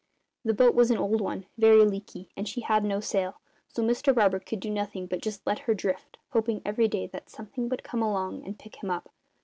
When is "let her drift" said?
5.45-6.17